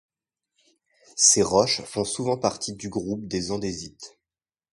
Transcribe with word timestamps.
Ces 1.15 1.43
roches 1.43 1.83
font 1.83 2.03
souvent 2.05 2.35
partie 2.35 2.73
du 2.73 2.89
groupe 2.89 3.27
des 3.27 3.51
andésites. 3.51 4.17